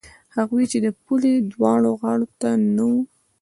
[0.35, 3.01] هغوی چې د پولې دواړو غاړو ته نه وو.